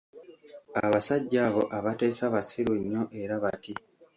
Abasajja 0.85 1.37
abo 1.47 1.61
abateesa 1.77 2.23
basiru 2.33 2.73
nnyo 2.79 3.03
era 3.21 3.35
bati. 3.43 3.73